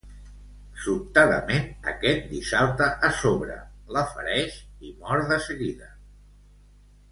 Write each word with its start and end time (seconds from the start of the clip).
Sobtadament, 0.85 1.67
aquest 1.91 2.25
li 2.31 2.39
salta 2.53 2.87
a 3.09 3.13
sobre, 3.19 3.59
la 3.99 4.03
fereix 4.15 4.57
i 4.91 4.95
mor 5.05 5.25
de 5.35 5.41
seguida. 5.51 5.93